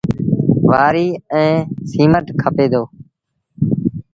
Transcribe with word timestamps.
وآريٚ 0.67 1.19
ائيٚݩ 1.33 1.67
سيٚمٽ 1.91 2.25
با 2.35 2.39
کپي 2.41 2.65
دو۔ 2.71 2.83